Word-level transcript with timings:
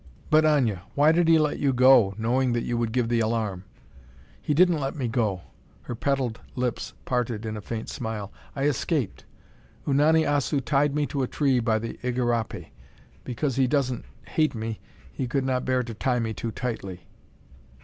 "But, 0.31 0.45
Aña! 0.45 0.79
Why 0.95 1.11
did 1.11 1.27
he 1.27 1.37
let 1.37 1.59
you 1.59 1.73
go, 1.73 2.15
knowing 2.17 2.53
that 2.53 2.63
you 2.63 2.75
would 2.75 2.91
give 2.91 3.07
the 3.07 3.19
alarm?" 3.19 3.65
"He 4.41 4.55
didn't 4.55 4.79
let 4.79 4.95
me 4.95 5.07
go." 5.07 5.41
Her 5.83 5.93
petaled 5.93 6.39
lips 6.55 6.95
parted 7.05 7.45
in 7.45 7.55
a 7.55 7.61
faint 7.61 7.87
smile. 7.87 8.33
"I 8.55 8.63
escaped. 8.63 9.25
Unani 9.85 10.23
Assu 10.25 10.59
tied 10.65 10.95
me 10.95 11.05
to 11.05 11.21
a 11.21 11.27
tree 11.27 11.59
by 11.59 11.77
the 11.77 11.99
igarapé. 12.01 12.69
Because 13.23 13.57
he 13.57 13.67
doesn't... 13.67 14.05
hate 14.25 14.55
me, 14.55 14.79
he 15.13 15.27
could 15.27 15.45
not 15.45 15.65
bear 15.65 15.83
to 15.83 15.93
tie 15.93 16.17
me 16.19 16.33
too 16.33 16.49
tightly." 16.49 17.05